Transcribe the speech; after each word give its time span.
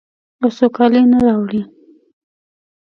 او 0.41 0.49
سوکالي 0.57 1.01
نه 1.11 1.19
راوړي. 1.27 1.61